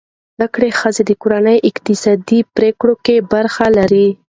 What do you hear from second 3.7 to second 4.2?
لري.